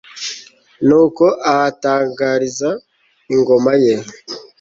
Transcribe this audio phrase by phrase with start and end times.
[0.87, 2.69] nuko ahatangariza
[3.33, 3.93] ingoma ye